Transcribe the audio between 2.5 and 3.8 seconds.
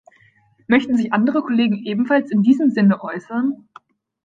Sinne äußern?